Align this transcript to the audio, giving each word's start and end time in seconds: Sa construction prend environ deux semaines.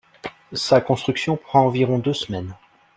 Sa 0.55 0.81
construction 0.81 1.37
prend 1.37 1.67
environ 1.67 1.99
deux 1.99 2.15
semaines. 2.15 2.55